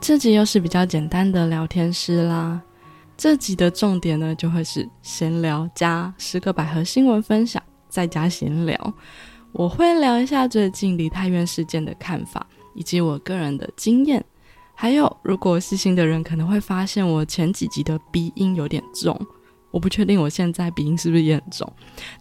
[0.00, 2.60] 这集又是比较简单的聊天诗啦。
[3.16, 8.94] 这集的重点呢，就会是闲聊加十个百合新闻分享，再加闲聊。
[9.52, 14.24] 我会聊一下最近梨泰院事件的看法，以及我个人的经验。
[14.72, 19.20] 还有，如果细心的人可能会发现我前几集的鼻音有点重，
[19.72, 21.70] 我不确定我现在鼻音是不是也很重。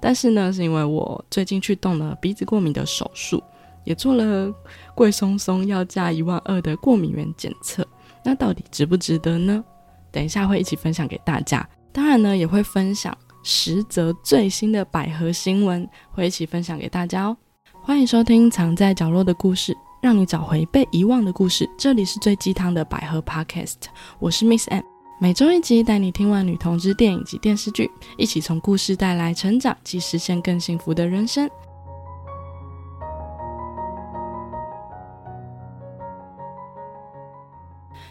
[0.02, 3.41] 但是呢，是因为我最近去动了鼻子过敏的手术，
[3.86, 4.52] 也做了
[4.98, 7.88] 贵松松要价一万二的过敏原检测。
[8.25, 9.63] 那到底值不值得呢？
[10.12, 11.63] 等一下会一起分享给大家。
[11.91, 17.38] 当然呢，也会分享十则最新的百合新闻，会一起分享给大家哦。
[17.84, 19.71] 欢迎收听《藏在角落的故事》。
[19.99, 21.68] 让你找回被遗忘的故事。
[21.77, 23.76] 这里是最鸡汤的百合 Podcast，
[24.20, 24.84] 我是 Miss M，
[25.20, 31.49] 每周一集带你听完女同志电影及电视剧，一起从故事带来成长及实现更幸福的人生。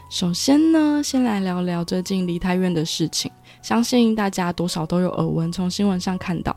[0.08, 6.56] 首先呢，先来聊聊最近梨泰院的事情，相信大家多少都有耳闻，从新闻上看到。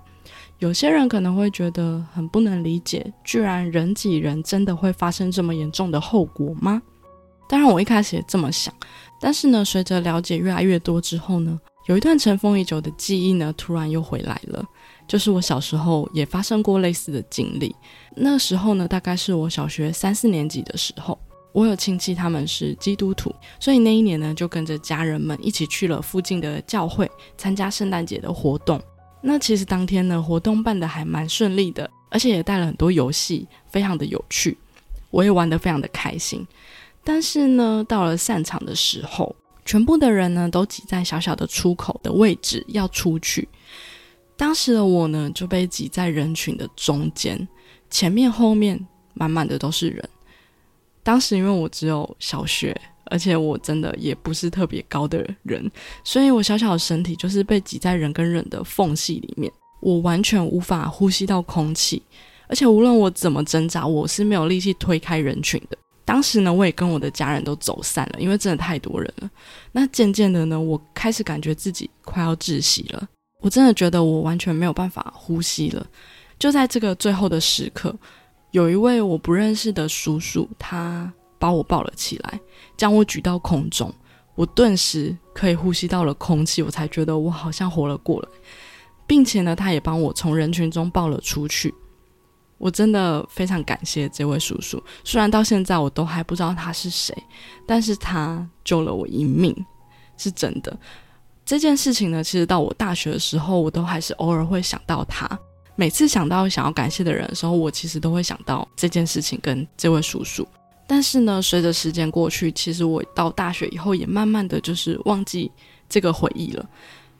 [0.59, 6.79] 有些人可能会觉得很不能理解，居然人挤人真的会发生这么严重的后果吗？
[7.47, 8.71] 当然，我一开始也这么想，
[9.19, 14.63] 但是呢，随着了解越来越多之后呢，有一段尘封已久的记忆呢，突然又回来了。
[15.07, 17.75] 就是我小时候也发生过类似的经历。
[18.15, 21.17] 那时候呢，大概是我小学三四年级的时候，
[21.51, 28.81] 我有亲戚他们是基督徒，所以那一年呢，就跟着家人们一起去了附近的教会参加圣诞节的活动。
[29.21, 34.57] 那其实当天呢，活动办得还蛮顺利的，而且也带了很多游戏，非常的有趣，
[35.09, 36.45] 我也玩得非常的开心。
[37.03, 43.49] 但是呢，到了散场的时候，全部的人呢都挤在小小的出口的位置要出去。
[44.37, 47.47] 当时的我呢就被挤在人群的中间，
[47.89, 48.79] 前面后面
[49.13, 50.09] 满满的都是人。
[51.09, 52.79] 当时因为我只有小学。
[53.11, 55.71] 而且我真的也不是特别高的人，
[56.03, 62.03] 所以我小小的身体就是被挤在人跟人的缝隙里面，我完全无法呼吸到空气，
[62.47, 65.77] 而且无论我怎么挣扎，我是没有力气推开人群的。
[66.05, 69.29] 当时呢，我也跟我的家人都走散了，因为真的太多人了。
[69.71, 73.07] 那渐渐的呢，我开始感觉自己快要窒息了，
[73.41, 75.83] 我真的觉得我完全没有办法呼吸了。
[76.37, 77.93] 就在这个最后的时刻，
[78.51, 81.11] 有一位我不认识的叔叔，他。
[81.41, 82.37] 把我抱了起来，
[82.75, 83.89] 将我举到空中，
[84.35, 88.27] 我顿时可以呼吸到了空气，我才觉得我好像活了过来，
[89.07, 91.73] 并且呢，他也帮我从人群中抱了出去。
[92.57, 97.15] 我真的非常感谢这位叔叔，虽然到现在我都还不知道他是谁，
[97.65, 99.55] 但是他救了我一命，
[100.17, 100.77] 是真的。
[101.45, 105.39] 这件事情呢，其实到我大学的时候，我都还是偶尔会想到他。
[105.79, 110.45] 每次想到想要感谢的人的时候，我其实都会想到这件事情跟这位叔叔。
[110.85, 115.49] 但是呢，随着时间过去，其实我到大学以后也慢慢的就是忘记
[115.87, 116.69] 这个回忆了。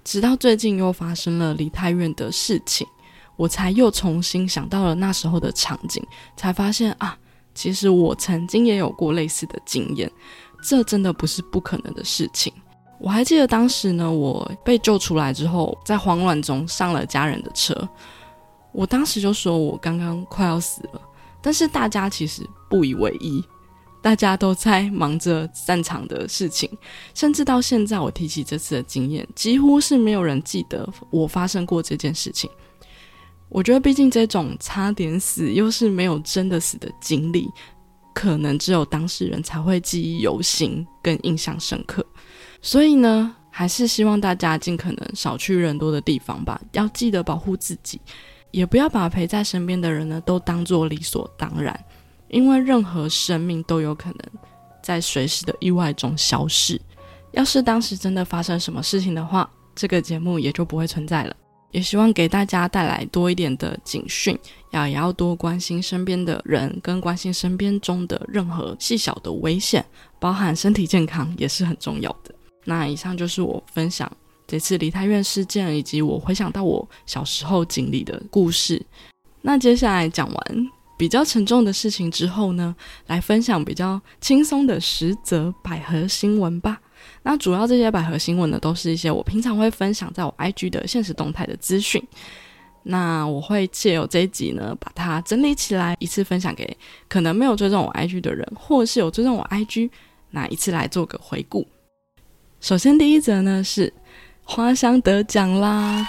[0.04, 2.86] 直到最近又发生了梨泰院的事情，
[3.38, 6.06] 我才又重新想到了那时候的场景，
[6.36, 7.18] 才发现啊，
[7.56, 10.12] 其实我曾经也有过类似的经验，
[10.62, 12.52] 这真的不是不可能的事情。
[13.00, 17.88] 我还记得当时呢，我被救出来之后，在慌乱中上了家人的车，
[18.72, 21.02] 我当时就说我刚刚快要死了，
[21.42, 23.44] 但是大家其实不以为意。
[24.02, 26.70] 大家都在忙着战场的事情，
[27.14, 32.50] 甚至到现在，我提起这次的经验，几乎是没有人记得我发生过这件事情。
[33.50, 37.50] 我觉得，毕竟这种差点死又是没有真的死的经历，
[38.14, 42.06] 可能只有当事人才会记忆犹新、跟印象深刻。
[42.62, 48.00] 所以呢，还是希望大家尽可能少去人多的地方吧，要记得保护自己，
[48.52, 51.78] 也不要把陪在身边的人呢都当做理所当然。
[52.30, 54.20] 因为任何生命都有可能
[54.84, 56.80] 在随时的意外中消逝。
[57.32, 61.36] 要是当时真的发生什么事情的话，这个节目也就不会存在了。
[61.72, 64.38] 也希望给大家带来多一点的警讯，
[64.72, 69.86] 要也要多关心身边的人，跟关心身边中的任何细小的危险，
[70.20, 72.34] 包含身体健康也是很重要的。
[72.66, 74.12] 那以上就是我分享
[74.50, 78.84] 这次梨泰院事件，以及我回想到我小时候经历的故事。
[79.44, 80.70] 那接下来讲完。
[80.98, 82.76] 比较沉重的事情之后呢，
[83.08, 86.82] 来分享比较轻松的十则百合新闻吧。
[87.24, 92.06] 那主要这些百合新闻呢，都是一些我平常会分享在我 IG 的现实动态的资讯。
[92.84, 99.90] 那我会借由这一集呢，把它整理起来，一次分享给可能没有追踪我 IG 的人，或是有追踪我 IG，
[100.32, 101.66] 那一次来做个回顾。
[102.60, 103.94] 首先第一则呢是
[104.52, 106.04] 花香得奖啦。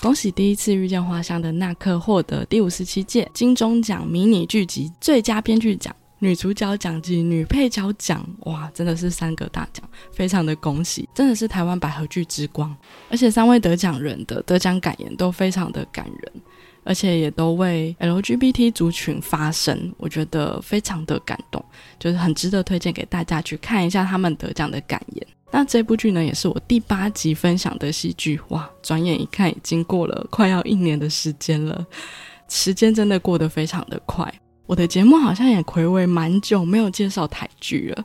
[0.00, 12.74] 恭喜第一次遇见花香的那刻获得第五十七届金钟奖迷你剧集最佳编剧奖，女主角奖及女配角奖，哇，真的是三个大奖，非常的恭喜，真的是台湾百合剧之光。
[13.10, 16.32] 而且三位得奖人的得奖感言都非常的感人，
[16.84, 21.62] 而且也都为 LGBT 族群发声，我觉得非常的感动，
[21.98, 25.26] 就是很值得推荐给大家去看一下他们得奖的感言。
[25.50, 31.86] 那这部剧呢，也是我第八集分享的戏剧，哇，转眼一看已经过了快要一年的时间了，
[32.48, 34.32] 时间真的过得非常的快。
[34.66, 38.04] 我的节目好像也暌违蛮久没有介绍台剧了，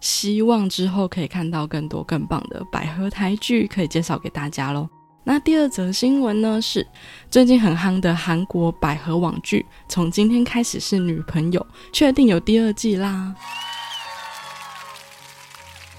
[0.00, 4.88] 希望之后可以看到更多更棒的百合台剧可以介绍给大家喽。
[5.24, 6.86] 那第二则新闻呢，是
[7.30, 13.34] 最近很夯的韩国百合网剧，从今天开始是女朋友，确定有第二季啦。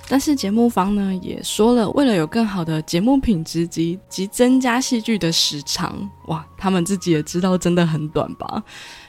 [0.07, 8.63] 但是节目方呢也说了，为了有更好的节目品质及及增加戏剧的时长，哇，他们自己也知道真的很短吧，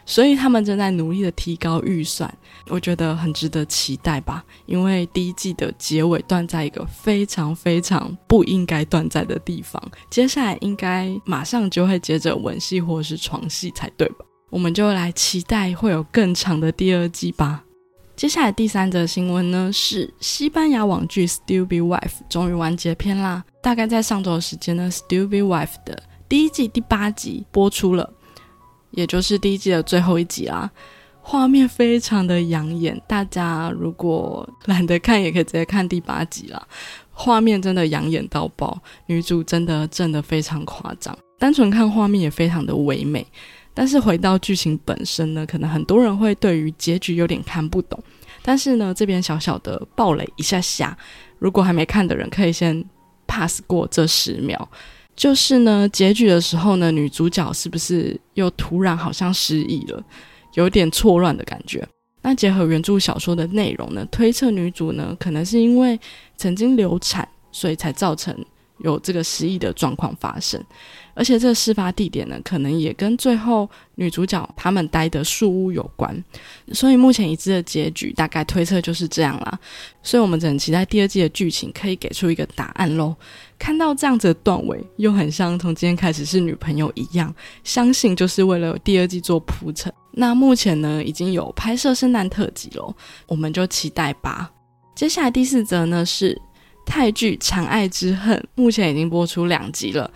[0.07, 2.33] 所以他们正在努力的提高预算，
[2.69, 4.43] 我觉得很值得期待吧。
[4.65, 14.25] 因为第一季的结尾断在一个非常非常不应该断在的地方，接下来应该马上就会接着吻戏或是床戏才对吧？
[14.49, 17.65] 我们就来期待会有更长的第二季吧。
[18.17, 23.45] 接下来第三则新闻呢，是西班牙网剧《Stupid Wife》终于完结篇啦。
[23.61, 28.11] 大概在上周的时间呢，《Stupid Wife》的第一季第八集播出了，
[28.93, 30.71] 也就是第一季的最后一集啦。
[31.21, 36.67] 画面非常的养眼，大家如果懒得看，也可以直接看第八集啦。
[37.11, 43.27] 画面真的养眼到爆，女主真的正的非常夸张，单纯看画面也非常的唯美。
[43.77, 48.03] 但是回到剧情本身呢，可能很多人会对于结局有点看不懂。
[48.43, 50.97] 但是呢，这边小小的暴雷一下下，
[51.39, 52.83] 如果还没看的人可以先
[53.27, 54.67] pass 过这十秒。
[55.15, 60.03] 就是呢，结局的时候呢，女主角是不是又突然好像失忆了，
[60.55, 61.87] 有点错乱的感觉？
[62.23, 66.01] 那结合原著小说的内容呢，推测女主呢可能是因为
[66.39, 68.35] 曾经流产，所以才造成
[68.79, 70.63] 有这个失忆的状况发生。
[71.17, 76.23] 而且这个事发地点呢，可能也跟最后女主角他们待的树屋有关，
[76.73, 79.59] 所以目前已知的结局大概推测就是这样啦。
[80.03, 83.17] 所以我们只能期待第二季的剧情可以给出一个答案喽。
[83.59, 87.35] 看到这样子的段尾，又很像从今天开始是女朋友一样，
[87.65, 89.91] 相信就是为了第二季做铺陈。
[90.13, 92.95] 那目前呢，已经有拍摄圣诞特辑喽，
[93.27, 94.51] 我们就期待吧。
[94.95, 96.39] 接下来第四则呢是
[96.85, 100.11] 泰剧《长爱之恨》，目前已经播出两集了。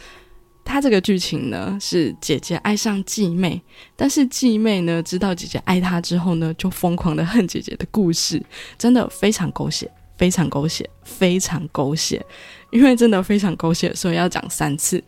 [0.64, 3.60] 他这个剧情呢，是姐姐爱上继妹，
[3.96, 8.40] 但是继妹呢知道姐姐爱她之后呢，就疯狂的恨姐姐的故事，
[8.78, 12.24] 真的非常狗血，非常狗血，非常狗血。
[12.70, 15.02] 因为真的非常狗血，所以要讲三次。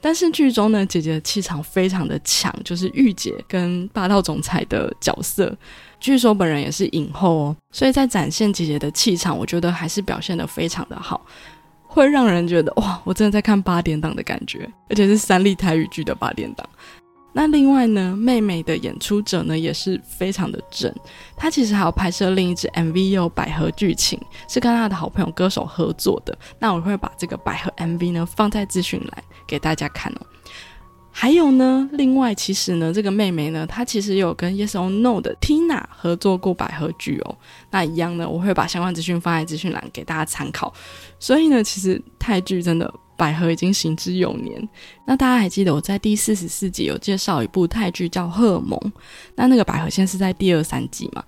[0.00, 5.54] 但是剧中呢，姐姐的气场非常的强，就是御姐跟霸道总裁的角色，
[6.00, 11.24] 据说本人也是影后哦，所以在展现姐姐的气场，我觉得还是表现的非常的好。
[11.92, 16.66] 会让人觉得哇，我真的在看八点档的感觉，而且是三立台语剧的八点档。
[17.34, 20.90] 那另外呢，妹妹的演出者呢也是非常的正，
[21.36, 24.18] 她其实还有拍摄另一支 MV，有百合剧情，
[24.48, 26.36] 是跟她的好朋友歌手合作的。
[26.58, 30.20] 那我会把这个百合 MV 呢放在资讯栏给大家看哦。
[31.14, 37.36] 还有呢，另外其实呢，这个妹妹呢，她其实有跟 Yes or No 的 Tina 合作过百合剧哦。
[37.70, 40.72] 那一样呢，我会把相关资讯放在资讯栏给大家参考。
[41.18, 44.68] 所以呢，其实泰剧真的百合已经行之有年。
[45.06, 48.78] 那大家还记得我在第四十四集有介绍一部泰剧叫《荷尔蒙》，
[49.36, 51.22] 那那个百合现在是在第二三季嘛？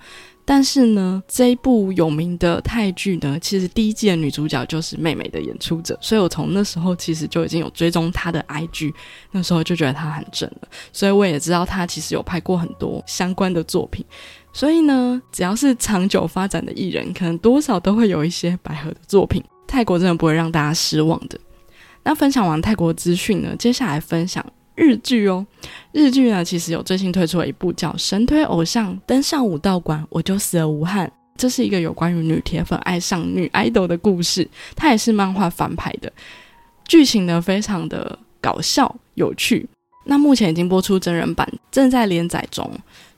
[0.47, 8.93] 但是呢，这一部有名的泰剧呢，其实第一季的女主角就是妹妹的演出者，所以我从那时候其实就已经有追踪她的 IG，
[9.31, 14.05] 那时候就觉得她很正了，所以我也知道她其实有拍过很多相关的作品，
[14.53, 21.39] 所以呢，只要是长久发展的艺人，可能多少都会有一些百合的作品，泰国真的不会让大家失望的。
[22.03, 24.45] 那分享完泰国资讯呢，接下来分享。
[24.75, 25.47] 日剧哦，
[25.93, 31.07] 日剧呢，其实有最新推出了一部叫《神推偶像登上武道馆，我就死而无憾》。
[31.37, 36.13] 这是一个有关于女铁粉爱上女 idol 的故事，它也是漫画翻拍的，
[36.87, 39.69] 剧情呢非常的搞笑有趣。
[40.07, 42.71] 那目前已经播出真人版，正在连载中，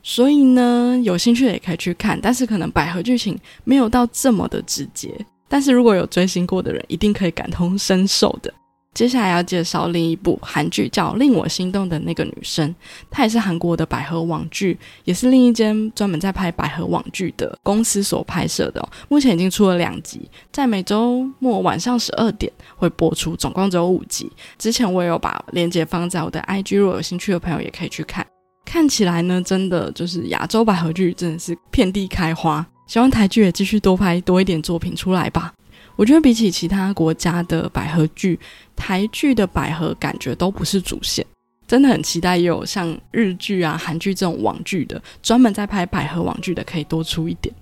[0.03, 2.19] 所以呢有兴趣的也可以去看。
[2.23, 5.11] 但是可能百合剧情没有到这么的直接，
[5.49, 8.53] 但是如果有追星过的人，一定可以感同身受的。
[8.97, 12.67] 接下来要介绍另一部韩剧，叫《令我心动的那个女生》，
[13.11, 18.83] 它也是韩国的百合网剧，也是另一间专门在拍百合网剧的公司所拍摄的。
[19.11, 24.33] 目前已经出了两集，在每周末晚上十二点会播出，总共只有五集。
[24.57, 28.27] 之前我也有把链接放在我的 IG，如果有兴趣的朋友也可以去看。
[28.65, 32.67] 看起来呢，真的就是亚洲百合剧真的是遍地开花。
[32.87, 35.53] 希望台剧也继续多拍多一点作品出来吧。
[35.97, 38.39] 我觉得比起其他国家的百合剧，
[38.75, 41.25] 台剧的百合感觉都不是主线。
[41.67, 47.53] 真的很期待有像日剧啊、韩剧这种网剧的，专门在拍百合网剧的，可以多出一点。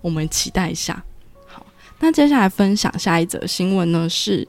[0.00, 1.02] 我们期待一下。
[1.46, 1.66] 好，
[1.98, 4.46] 那接下来分享下一则新闻呢，是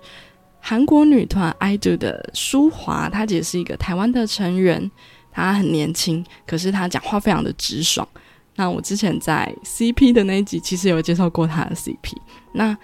[0.59, 4.91] 韩国女团 i d o 的舒华，她也是一个台湾的成员。
[5.31, 8.07] 她很年轻，可是她讲话非常的直爽。
[8.55, 12.15] 那我之前在 CP 的那一集，其实有介绍过他的 CP。
[12.53, 12.77] 那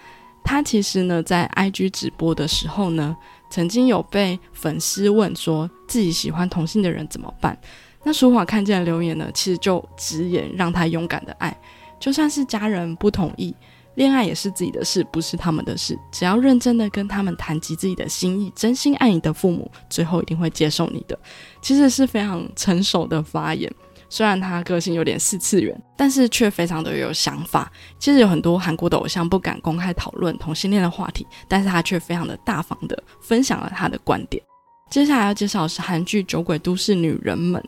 [0.43, 3.15] 他其实呢，在 IG 直播的时候呢。
[3.49, 7.57] 曾经有被粉丝问说自己喜欢同性的人怎么办？
[8.03, 11.57] 那舒华看见留言呢，其实就直言让他勇敢的爱，
[11.97, 13.55] 就算是家人不同意，
[13.95, 15.97] 恋爱也是自己的事，不是他们的事。
[16.11, 21.17] 只要认真的跟他们谈及自己的心意，真心爱你的父母，最后一定会接受你的。
[21.61, 23.73] 其实是非常成熟的发言。
[24.09, 27.71] 虽然他个性有点四次元，但是却非常的有想法。
[27.99, 34.41] 其实有很多韩国的偶像不敢公开讨论同性恋的话题，但是他却非常的大方的分享了他的观点。
[34.89, 37.61] 接下来要介绍的是韩剧《酒鬼都市女人们》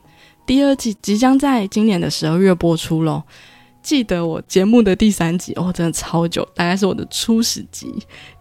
[0.46, 3.22] 第二季，即将在今年的十二月播出喽。
[3.82, 7.94] 记得我节目的第三集哦，真的超久，大概是我的初始集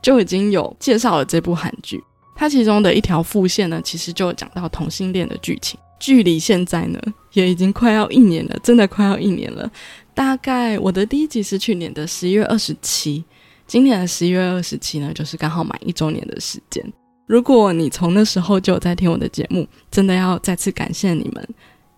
[0.02, 2.02] 就已经有介绍了这部韩剧。
[2.36, 5.78] 它其中的一条副线呢，其实就讲到同性恋的剧情。
[5.98, 7.00] 距离现在呢，
[7.32, 9.70] 也已经快要一年了，真的快要一年了。
[10.14, 13.24] 大概我的第一集是去年的十一月二十七，
[13.66, 16.84] 今年的十一月二十七呢，就是刚好满一周年的时间。
[17.26, 21.48] 如果你从那时候就有在听我的节目，真的要再次感谢你们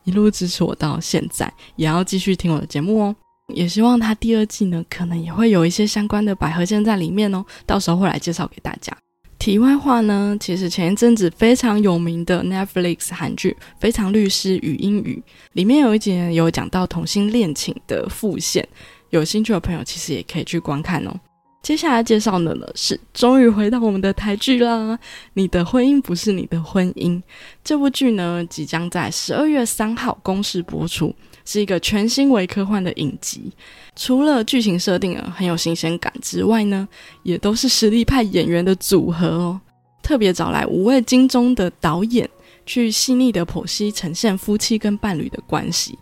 [0.05, 3.17] 一路支持我到现在，也要继续听我的节目哦。
[3.55, 8.97] 也希望它第二季呢，可能也会有一些相关的百合线在里面哦，到时候会来介绍给大家。
[9.41, 15.21] 题外话呢，其实前一阵子非常有名的 Netflix 韩剧《非常律师与英语》
[15.55, 18.69] 里面有一集有讲到同性恋情的复线，
[19.09, 21.19] 有兴趣的朋友其实也可以去观看哦。
[21.63, 24.97] 接下来介绍的呢是终于回到我们的台剧啦，
[25.35, 27.17] 《你的婚姻不是你的婚姻》
[27.63, 31.15] 这部剧呢，即将在十二月三号公示播出。
[31.47, 33.51] 是一个全新为科幻的影集，
[33.97, 36.87] 除了剧情设定啊很有新鲜感之外呢，
[37.25, 39.61] 也都是实力派演员的组合哦。
[40.01, 42.29] 特别找来五位金钟的导演，
[42.67, 45.99] 去细腻的剖析呈现夫妻跟伴侣的关系，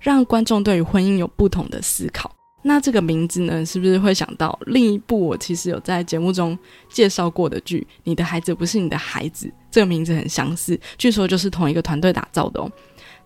[0.00, 2.32] 让观众对于婚姻有不同的思考。
[2.62, 6.58] 那这个名字呢，是不是会想到另一部我其实有在节目中
[6.90, 9.46] 介绍过的剧《你的孩子不是你的孩子》？
[9.70, 12.70] 这个名字很相似，据说就是同一个团队打造的哦。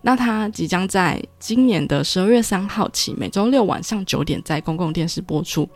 [0.01, 5.67] 那它即将在今年的十二月三号起，每周六晚上九点在公共电视播出。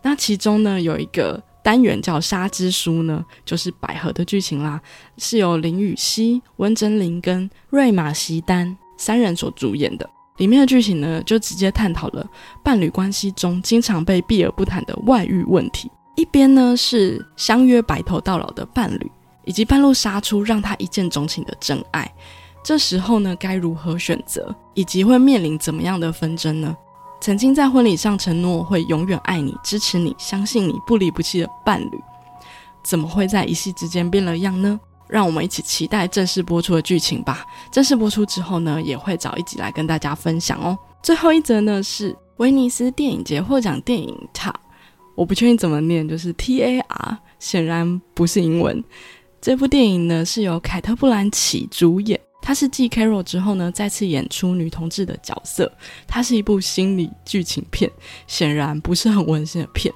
[0.00, 4.80] 那其中呢，有一个单元叫《沙之书》呢，就是百合的剧情啦，
[5.18, 10.08] 是由林雨熙、温真菱跟瑞玛席丹三人所主演的。
[10.38, 12.26] 里面的剧情呢，就直接探讨了
[12.62, 15.90] 伴侣关系中经常被避而不谈的外遇问题。
[16.16, 19.10] 一边呢是相约白头到老的伴侣，
[19.44, 22.12] 以及半路杀出让他一见钟情的真爱。
[22.64, 26.76] 这时候呢，该如何选择，以及会面临怎么样的纷争呢？
[27.20, 32.00] 曾经在婚礼上承诺会永远爱你、支持你、相信你、不离不弃的伴侣，
[32.82, 34.78] 怎么会在一夕之间变了样呢？
[35.08, 37.44] 让我们一起期待正式播出的剧情吧。
[37.70, 40.76] 正式播出之后呢，也会找一集来跟大家分享哦。
[41.02, 44.50] 最后一则呢是威尼斯电影节获奖电影《塔》，
[45.14, 48.82] 我不确定怎么念，就是 T A R，显然不是英文。
[49.40, 52.20] 这部电影呢是由凯特·布兰奇主演。
[52.46, 55.72] 它是继 Carol 之后呢，再次演出女同志的角色。
[56.06, 57.90] 它是一部心理剧情片，
[58.26, 59.92] 显然不是很温馨的片。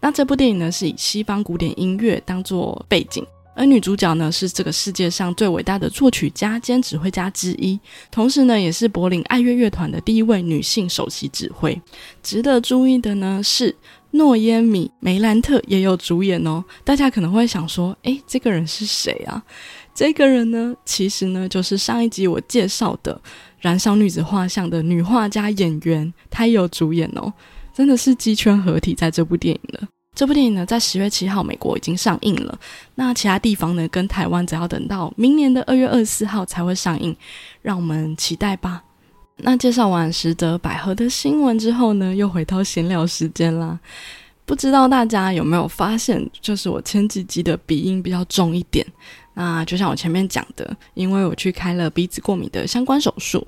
[0.00, 7.78] 那这部电影呢，是以西方古典音乐当做背景，而女主角呢，是这个世界上最伟大的作曲家兼指挥家之一，
[8.10, 11.80] 同时呢，也是柏林爱乐乐团的第一位女性首席指挥。
[12.22, 13.74] 值得注意的呢，是
[14.10, 16.64] 诺耶米梅兰特也有主演哦。
[16.82, 19.42] 大家可能会想说，诶，这个人是谁啊？
[19.94, 23.14] 这个人呢，其实呢，就是上一集我介绍的
[23.60, 27.32] 《燃烧女子画像》的女画家演员，她也有主演哦，
[27.72, 29.88] 真的是鸡圈合体在这部电影了。
[30.14, 32.58] 这部电影呢，在十月七号美国已经上映了，
[32.94, 37.14] 那其他地方呢，跟台湾只要等到明年的二月二十四号才会上映，
[37.62, 38.82] 让我们期待吧。
[39.38, 43.78] 那介绍完实德百合的新闻之后呢，又回到闲聊时间啦。
[44.46, 48.86] 不知道大家有没有发现，就是我前几集的鼻音比较重一点。
[49.32, 53.44] 那就像我前面讲的，因为我去开了鼻子过敏的相关手术，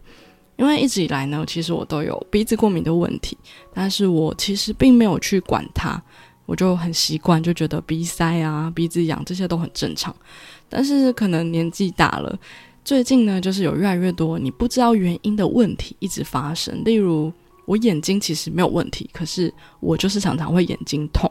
[0.57, 3.39] 因为一直以来呢，其实我都有鼻子过敏的问题，
[3.73, 6.03] 但是我其实并没有去管它，
[6.47, 10.15] 我就很习惯，就觉得鼻塞啊、鼻子痒这些都很正常。
[10.69, 12.39] 但是可能年纪大了，
[12.85, 16.83] 最近呢，就是有越来越多你不知道原因的问题一直发生。
[16.85, 17.33] 例如，
[17.67, 21.31] 我眼睛其实没有问题，可是我就是常常会眼睛痛，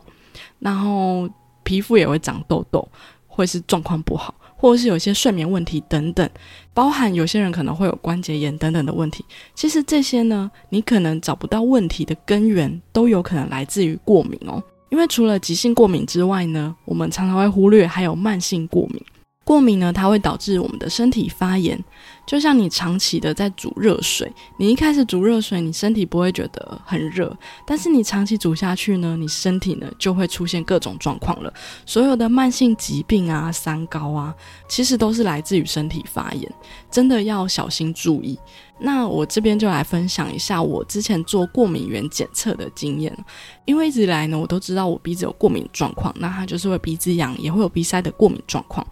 [0.59, 1.29] 然后
[1.63, 2.87] 皮肤也会长痘痘，
[3.27, 6.29] 或是状况不好，或者是有些睡眠问题等等，
[6.73, 9.23] 包含有些人可能会有关节炎等等的问题。
[9.53, 14.61] 其实这些呢，你可能找不到问题的根源，都有可能来自于过敏哦。
[14.95, 19.03] 因为除了急性过敏之外呢，我们常常会忽略还有慢性过敏。
[19.43, 21.77] 过敏呢，它会导致我们的身体发炎。
[22.25, 27.37] 就像你长期的在煮热水，你一开始煮热水，你身体不会觉得很热，
[27.67, 31.53] 但是你长期煮下去呢，你身体呢就会出现各种状况了。
[31.85, 34.33] 所有的慢性疾病啊、三高啊，
[34.69, 36.51] 其实都是来自于身体发炎，
[36.89, 38.39] 真的要小心注意。
[38.77, 43.17] 那我这边就来分享一下我之前做过敏原检测的经验，
[43.63, 48.85] 因为一直以来呢，我都知道我鼻子有过敏状况，那它就是会鼻子痒，也会有鼻塞的过敏状况。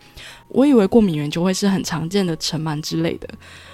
[0.48, 3.28] 我以为过敏源就会是很常见的尘螨之类的，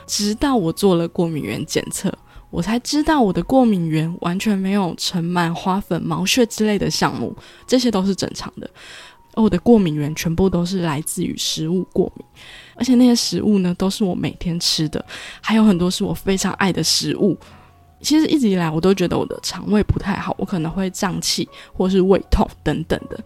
[0.07, 2.11] 直到我做了过敏源检测，
[2.49, 7.35] 我才知道我的过敏源完全没有尘螨、花粉、毛屑之类的项目，
[7.67, 8.69] 这些都是正常的。
[9.35, 12.25] 而我的过敏源全部都是来自于食物过敏，
[12.79, 15.03] 而且那些食物呢，都是我每天吃的，
[15.41, 17.37] 还有很多是我非常爱的食物。
[18.01, 23.19] 其实一直以来我都觉得我的肠胃不太好，我可能会胀气或是胃痛等等的，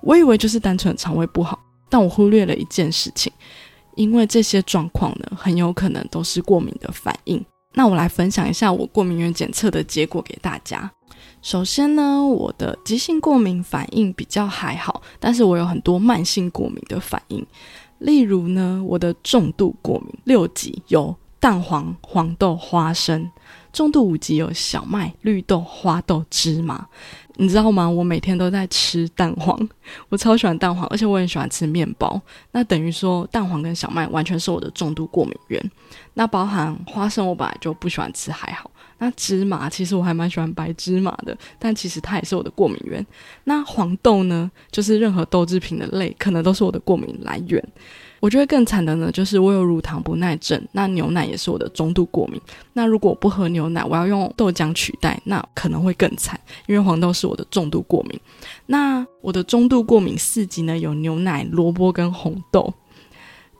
[0.00, 1.58] 我以为就是单纯肠胃不好。
[1.88, 3.32] 但我忽略了一件事情，
[3.96, 7.44] 因为这些状况呢，很有可能都是过敏的反应。
[7.74, 10.88] 那我来分享一下我过敏原检测的结果给大家。
[11.42, 17.44] 首先呢，我的急性过敏反应比较还好，但是我有很多慢性过敏的反应。
[18.00, 23.22] 例如呢，我的重度过敏六级有蛋黄、黄豆、花生；
[23.72, 26.86] 重度五级有小麦、绿豆、花豆、芝麻。
[27.36, 27.88] 你知道吗？
[27.88, 29.58] 我每天都在吃蛋黄，
[30.10, 32.20] 我超喜欢蛋黄，而且我很喜欢吃面包。
[32.52, 35.70] 那等于说，蛋黄跟小麦完全是我的重度过敏源。
[36.12, 38.70] 那包含花生，我本来就不喜欢吃，还好。
[39.00, 43.04] 那芝麻，其实我还蛮喜欢白芝麻的，但其实它也是我的过敏源。
[43.44, 44.48] 那黄豆呢？
[44.70, 47.62] 就是任何豆制品的类，可能都是我的过敏来源。
[48.20, 52.38] 我觉得更惨的呢，就是我有乳糖不耐症，那牛奶也是我的中度过敏。
[52.74, 58.20] 那如果不喝牛奶，我要用豆浆取代，那可能会更惨，因为黄豆是我的重度过敏。
[58.66, 62.70] 那我的中度过敏四级呢，有牛奶、萝卜跟红豆；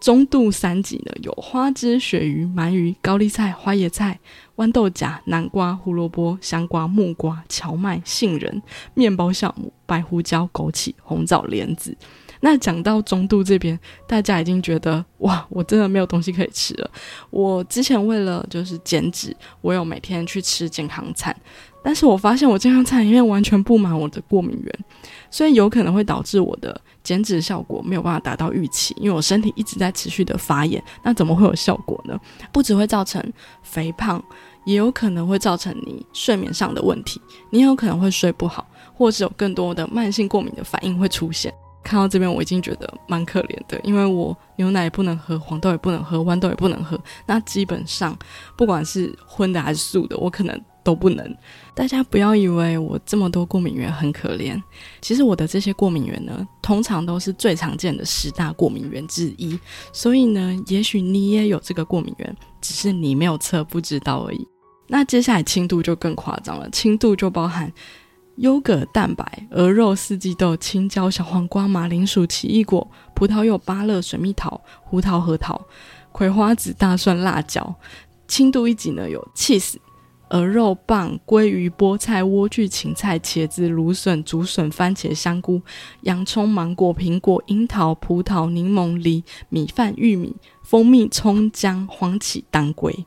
[0.01, 4.19] 中度三级呢，有花枝、鳕鱼、鳗鱼、高丽菜、花椰菜、
[4.57, 8.63] 豌豆荚、南瓜、胡萝卜、香瓜、木瓜、荞麦、杏仁、
[8.95, 11.95] 面包酵母、白胡椒、枸杞、红枣、莲子。
[12.41, 16.91] 那讲到中度这边，大家已经觉得哇，我真的没有东西可以吃了。
[17.31, 21.35] 我之前为了就是减脂，我有每天去吃健康餐，
[21.85, 24.79] 但是我发现我健康餐里面完全布满我的过敏源，
[25.31, 30.83] 所以有可能会导致我的减脂效果没有办法达到预期，因为我身体一直在持续的发炎。
[31.03, 32.19] 那怎么会有效果呢？
[32.51, 33.23] 不只会造成
[33.63, 34.23] 肥胖，
[34.65, 41.53] 也有可能会造成你睡眠上的问题，你有可能会睡不好，或是有更多的慢性过敏的反应会出现。
[41.83, 46.99] 看到这边，我已经觉得蛮可怜的，因为我牛奶也不能喝，黄豆也不能喝，豌豆也不能喝。
[47.27, 48.17] 那基本上，
[48.57, 51.37] 不管是荤的还是素的，我可能都不能。
[51.75, 54.61] 大家不要以为我这么多过敏源很可怜，
[55.01, 59.59] 其实我的这些过敏源呢，通常都是最常见的十大过敏源之一。
[59.93, 64.47] 所以呢，也许你也有这个过敏源，只是你没有测不知道而已。
[64.87, 67.73] 那接下来轻度就更夸张了，轻度就包含。
[68.41, 75.61] 优格蛋白、鹅肉、四季豆、青椒、小黄瓜、马铃薯、奇异果、葡萄柚、芭乐、水蜜桃、胡桃、核桃、
[76.11, 77.75] 葵花籽、大蒜、辣椒。
[78.27, 79.75] 轻度一级呢有 cheese、
[80.31, 85.61] 鹅肉棒、鲑鱼、菠菜、莴苣、芹菜、茄子、芦笋、竹笋、番茄、香菇、
[86.03, 93.05] 洋葱、芒果、苹果、樱桃、葡萄、柠檬、梨、米饭、玉米、蜂蜜、葱姜、黄芪、当归。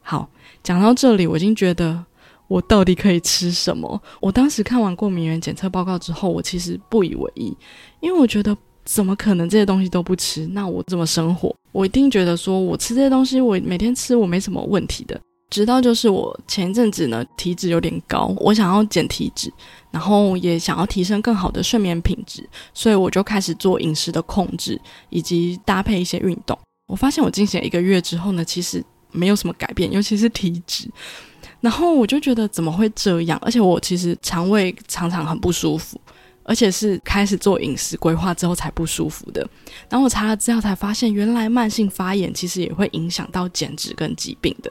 [0.00, 0.30] 好，
[0.62, 2.06] 讲到这里，我已经觉得。
[2.48, 4.00] 我到底可以吃什么？
[4.20, 7.56] 我当时看完过敏原检测报告之后，我其实不以为意，
[8.00, 10.46] 因为我觉得怎么可能这些东西都不吃？
[10.48, 11.54] 那我怎么生活？
[11.72, 15.18] 我一定觉得说我吃这些东西，我每天吃我没什么问题的。
[15.48, 19.52] 直到就是我前一阵子呢，体脂有点高，我想要减体脂，
[19.90, 26.58] 然后也想要提升更好的睡眠品质，所以我就开始做饮食的控制，以及搭配一些运动。
[26.86, 30.90] 我发现我进行一个月之后呢，其实没有什么改变，尤其是体脂。
[31.62, 33.38] 然后我就觉得怎么会这样？
[33.40, 35.98] 而且我其实肠胃常常很不舒服，
[36.42, 39.40] 而且是开始做饮食规划之后才不舒服的。
[39.88, 44.70] 然后我查了资料才发现，原来慢性发炎其实也会影响到减脂跟疾病的。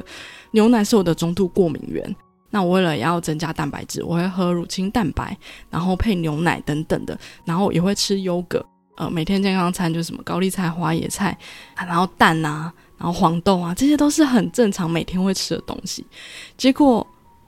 [0.52, 2.16] 牛奶是我的中度过敏源，
[2.50, 5.36] 那我为了要增加蛋白质，我会喝乳清蛋白，
[5.70, 8.62] 然后配牛奶等等的，然后也会吃优格。
[8.98, 11.38] 呃，每天健康餐就是什么高丽菜、花椰菜，
[11.78, 12.72] 然后蛋啊。
[13.02, 16.06] 然后黄豆啊，这些都是很正常每天会吃的东西。
[16.56, 17.06] 结果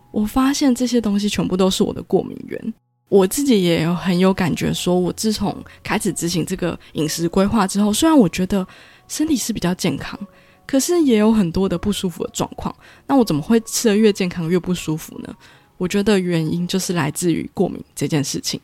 [0.09, 2.73] 我发现这些东西全部都是我的过敏源。
[3.07, 8.65] 我自己也有很有感觉，说我自从开始执行这个饮食规划之后，虽然我觉得
[9.07, 10.19] 身体是比较健康，
[10.65, 12.75] 可是也有很多的不舒服的状况。
[13.05, 15.31] 那我怎么会吃的越健康越不舒服呢？
[15.77, 18.59] 我觉得原因就是来自于过敏这件事情，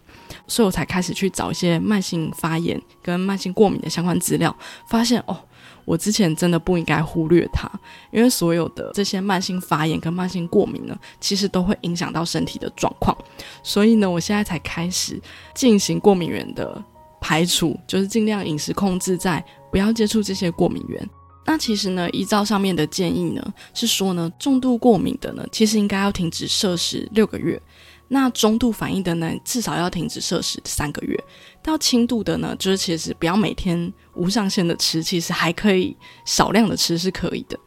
[0.47, 4.55] 所以我才开始去找一些慢性发炎跟慢性过敏的相关资料，
[4.87, 5.37] 发现哦。
[5.89, 7.67] 我之前真的不应该忽略它，
[8.11, 13.17] 因为所有的这些慢性发炎跟慢性过敏呢，其实都会影响到身体的状况。
[13.63, 15.19] 所以呢，我现在才开始
[15.55, 16.79] 进行过敏源的
[17.19, 21.09] 排除，就是尽量饮食控制，在不要接触这些过敏源。
[21.43, 27.59] 那其实呢，依照上面的建议呢，是说呢，重度过敏的呢，其实应该要停止摄食六个月。
[28.09, 31.15] 那中度反应的呢，至少要停止摄食三个月；
[31.63, 35.95] 到轻度的呢，就是其实不要每天无上限的吃，其实还可以
[36.25, 37.57] 少量的吃是可以的。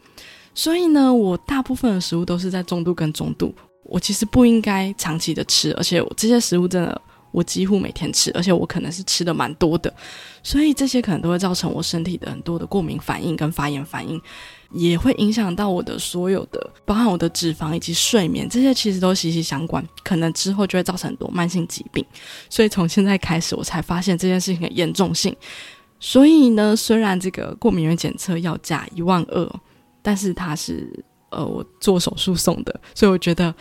[0.54, 7.00] 所以呢，我大部分的食物都是在中度跟中度，我其实不应该长期的吃，而且我这些食物真的。
[7.32, 9.90] 我几乎每天吃，而且我可能是吃的蛮多的，
[10.42, 14.20] 所以这些可能都会造成我身体的很多的过敏反应跟发炎反应，
[14.72, 22.04] 也会影响到我的所有的，包含我的脂肪以及睡眠，这些其实都息息相关，可能之后就会造成很多慢性疾病。
[22.48, 25.34] 所以从现在开始，我才发现这件事情的严重性。
[26.00, 29.60] 所以呢，虽然这个过敏原检测要价一万二，
[30.02, 33.54] 但是它是呃我做手术送的，所以我觉得。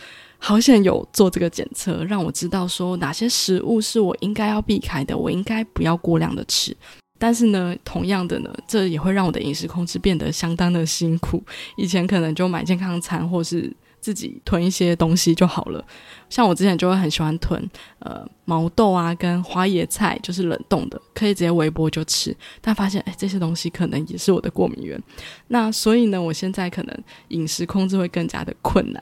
[0.44, 6.76] 好险有做这个检测，让我知道说哪些食物是我应该要避开的，我应该不要过量的吃。
[7.22, 11.40] 但是呢，同样的呢，这也会让我的饮食控制变得相当的辛苦。
[11.76, 15.84] 以前可能就买健康餐，或是自己囤一些东西就好了。
[16.28, 17.62] 像我之前就会很喜欢囤
[18.00, 22.36] 呃毛豆啊，跟花椰菜，就是冷冻的，可以直接微波就吃。
[22.60, 25.00] 但发现哎，这些东西可能也是我的过敏源。
[25.46, 29.00] 那所以呢，我现在可能饮食控制会更加的困难。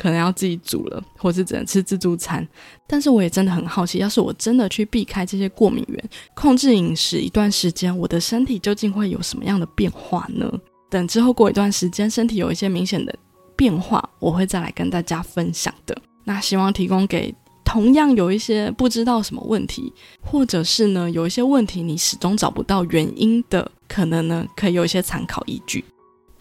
[0.00, 2.46] 可能要自己煮了，或是只能吃自助餐。
[2.86, 10.50] 但是我也真的很好奇，要是我真的去避开这些过敏源，控制饮食一段时间，我的身体究竟会有什么样的变化呢？
[10.88, 13.14] 等之后过一段时间，身体有一些明显的
[13.54, 15.94] 变化，我会再来跟大家分享的。
[16.24, 25.84] 那希望提供给同样有一些不知道什么问题，或者是呢有一些问题你始终找不到原因的，可能呢可以有一些参考依据。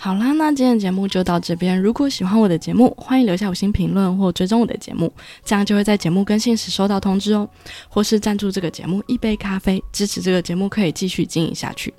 [0.02, 1.78] 好啦，那今天的节目就到这边。
[1.78, 5.12] 如果喜欢我的节目，欢迎留下五星评论或追踪我的节目，
[5.44, 7.48] 这样就会在节目更新时收到通知哦。
[7.90, 11.94] 或是赞助这个节目一杯咖啡，支持这个节目可以继续经营下去。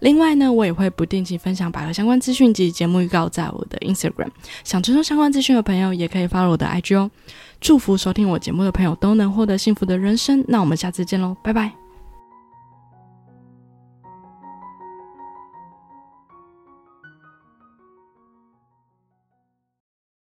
[0.00, 4.30] 另外呢，我也会不定期分享百合相关资讯及节目预告在我的 Instagram。
[4.64, 7.08] 想追踪相关资讯的朋友，也可以 follow 我的 IG 哦。
[7.60, 10.44] 祝福收听我节目的朋友都能获得幸福的人生。
[10.48, 11.83] 那我们下次见喽，拜拜。